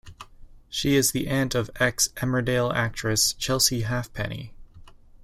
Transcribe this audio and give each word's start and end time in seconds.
She 0.67 0.95
is 0.95 1.11
the 1.11 1.27
aunt 1.27 1.53
of 1.53 1.69
ex-"Emmerdale" 1.75 2.73
actress 2.73 3.33
Chelsea 3.33 3.81
Halfpenny. 3.81 4.51